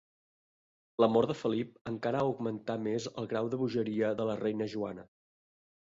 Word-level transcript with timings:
La 1.05 1.09
mort 1.15 1.31
de 1.33 1.35
Felip 1.41 1.91
encara 1.93 2.23
augmentà 2.31 2.79
més 2.89 3.09
el 3.23 3.31
grau 3.35 3.53
de 3.55 3.63
bogeria 3.63 4.13
de 4.23 4.31
la 4.33 4.41
reina 4.45 4.73
Joana. 4.77 5.11